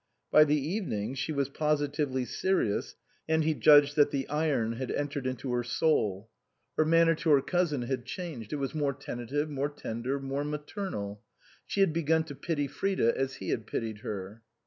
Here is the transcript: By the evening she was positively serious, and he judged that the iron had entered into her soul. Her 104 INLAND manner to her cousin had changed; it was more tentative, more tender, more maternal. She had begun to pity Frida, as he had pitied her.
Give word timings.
By 0.31 0.45
the 0.45 0.57
evening 0.57 1.13
she 1.13 1.31
was 1.31 1.47
positively 1.49 2.25
serious, 2.25 2.95
and 3.29 3.43
he 3.43 3.53
judged 3.53 3.95
that 3.97 4.09
the 4.09 4.27
iron 4.29 4.71
had 4.71 4.89
entered 4.89 5.27
into 5.27 5.53
her 5.53 5.63
soul. 5.63 6.27
Her 6.75 6.83
104 6.85 6.91
INLAND 6.91 6.91
manner 6.91 7.15
to 7.21 7.29
her 7.35 7.47
cousin 7.47 7.81
had 7.83 8.05
changed; 8.05 8.51
it 8.51 8.55
was 8.55 8.73
more 8.73 8.93
tentative, 8.93 9.47
more 9.47 9.69
tender, 9.69 10.19
more 10.19 10.43
maternal. 10.43 11.21
She 11.67 11.81
had 11.81 11.93
begun 11.93 12.23
to 12.23 12.35
pity 12.35 12.65
Frida, 12.65 13.15
as 13.15 13.35
he 13.35 13.49
had 13.49 13.67
pitied 13.67 13.99
her. 13.99 14.41